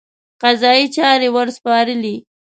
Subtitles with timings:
[0.41, 2.15] قضایي چارې ورسپارلې.